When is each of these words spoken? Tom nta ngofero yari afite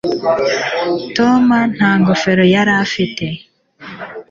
Tom 1.17 1.45
nta 1.75 1.91
ngofero 1.99 2.43
yari 2.53 2.71
afite 2.83 3.25